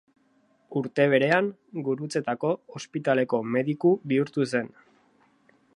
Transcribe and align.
Urte 0.79 1.03
berean, 1.13 1.49
Gurutzetako 1.89 2.53
Ospitaleko 2.79 3.43
mediku 3.57 3.95
bihurtu 4.13 4.49
zen. 4.53 4.73